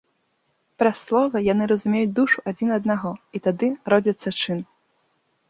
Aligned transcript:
Праз 0.83 0.95
слова 1.09 1.41
яны 1.47 1.67
разумеюць 1.71 2.15
душу 2.21 2.41
адзін 2.53 2.73
аднаго, 2.79 3.13
і 3.37 3.43
тады 3.49 3.71
родзіцца 3.97 4.29
чын. 4.43 4.67